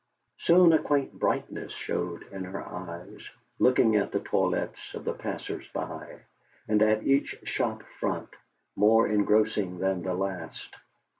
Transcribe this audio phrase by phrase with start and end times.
[0.39, 3.21] Soon a quaint brightness showed in her eyes,
[3.59, 6.21] looking at the toilettes of the passers by,
[6.67, 8.29] and at each shop front,
[8.75, 10.75] more engrossing than the last.